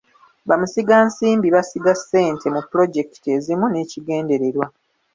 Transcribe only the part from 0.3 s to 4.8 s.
Bamusigansimbi basiga ssente mu pulojekiti ezimu n'ekigendererwa.